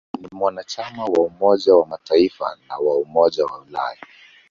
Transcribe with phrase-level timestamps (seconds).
[0.19, 3.97] Ni mwanachama wa Umoja wa Mataifa na wa Umoja wa Ulaya.